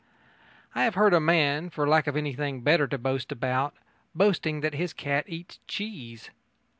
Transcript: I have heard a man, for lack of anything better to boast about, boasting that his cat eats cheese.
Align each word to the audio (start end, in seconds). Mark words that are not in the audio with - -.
I 0.73 0.83
have 0.85 0.95
heard 0.95 1.13
a 1.13 1.19
man, 1.19 1.69
for 1.69 1.87
lack 1.87 2.07
of 2.07 2.17
anything 2.17 2.61
better 2.61 2.87
to 2.87 2.97
boast 2.97 3.31
about, 3.31 3.75
boasting 4.15 4.61
that 4.61 4.73
his 4.73 4.93
cat 4.93 5.25
eats 5.27 5.59
cheese. 5.67 6.31